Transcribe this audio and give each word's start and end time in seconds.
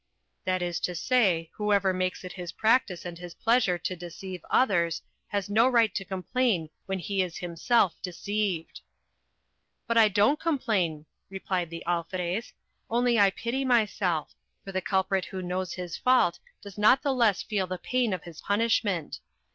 That 0.45 0.63
is 0.63 0.79
to 0.79 0.95
say, 0.95 1.51
whoever 1.57 1.93
makes 1.93 2.23
it 2.23 2.33
his 2.33 2.51
practice 2.53 3.05
and 3.05 3.19
his 3.19 3.35
pleasure 3.35 3.77
to 3.77 3.95
deceive 3.95 4.41
others, 4.49 5.03
has 5.27 5.47
no 5.47 5.67
right 5.69 5.93
to 5.93 6.03
complain 6.03 6.71
when 6.87 6.97
he 6.97 7.21
is 7.21 7.37
himself 7.37 8.01
deceived." 8.01 8.81
But 9.85 9.99
I 9.99 10.07
don't 10.07 10.39
complain, 10.39 11.05
replied 11.29 11.69
the 11.69 11.83
Alferez; 11.85 12.51
only 12.89 13.19
I 13.19 13.29
pity 13.29 13.63
myself—for 13.63 14.71
the 14.71 14.81
culprit 14.81 15.25
who 15.25 15.43
knows 15.43 15.73
his 15.73 15.97
fault 15.97 16.39
does 16.63 16.79
not 16.79 17.03
the 17.03 17.13
less 17.13 17.43
feel 17.43 17.67
the 17.67 17.77
pain 17.77 18.11
of 18.11 18.23
his 18.23 18.41
punishment. 18.41 19.19